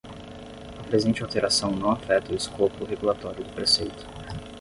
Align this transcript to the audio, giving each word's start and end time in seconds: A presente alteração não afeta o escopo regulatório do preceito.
A 0.79 0.83
presente 0.83 1.21
alteração 1.21 1.69
não 1.73 1.91
afeta 1.91 2.31
o 2.31 2.35
escopo 2.35 2.83
regulatório 2.85 3.43
do 3.43 3.53
preceito. 3.53 4.03